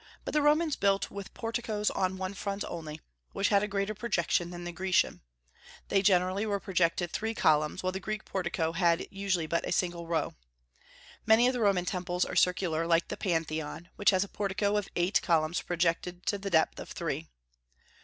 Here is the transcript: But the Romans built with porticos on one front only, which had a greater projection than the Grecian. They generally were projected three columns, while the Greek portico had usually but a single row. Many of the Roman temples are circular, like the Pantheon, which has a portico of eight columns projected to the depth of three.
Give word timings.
But 0.25 0.33
the 0.33 0.41
Romans 0.41 0.75
built 0.75 1.11
with 1.11 1.31
porticos 1.35 1.91
on 1.91 2.17
one 2.17 2.33
front 2.33 2.63
only, 2.67 3.01
which 3.33 3.49
had 3.49 3.61
a 3.61 3.67
greater 3.67 3.93
projection 3.93 4.49
than 4.49 4.63
the 4.63 4.71
Grecian. 4.71 5.21
They 5.89 6.01
generally 6.01 6.43
were 6.43 6.59
projected 6.59 7.11
three 7.11 7.35
columns, 7.35 7.83
while 7.83 7.91
the 7.91 7.99
Greek 7.99 8.25
portico 8.25 8.71
had 8.71 9.05
usually 9.11 9.45
but 9.45 9.63
a 9.67 9.71
single 9.71 10.07
row. 10.07 10.33
Many 11.27 11.45
of 11.45 11.53
the 11.53 11.59
Roman 11.61 11.85
temples 11.85 12.25
are 12.25 12.35
circular, 12.35 12.87
like 12.87 13.09
the 13.09 13.15
Pantheon, 13.15 13.89
which 13.95 14.09
has 14.09 14.23
a 14.23 14.27
portico 14.27 14.75
of 14.75 14.89
eight 14.95 15.21
columns 15.21 15.61
projected 15.61 16.25
to 16.25 16.39
the 16.39 16.49
depth 16.49 16.79
of 16.79 16.89
three. 16.89 17.27